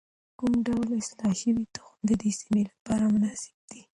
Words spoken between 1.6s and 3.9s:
تخم د دې سیمې لپاره مناسب دی؟